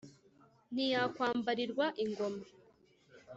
ntiyakwambarirwa 0.73 1.85
ingoma. 2.03 2.43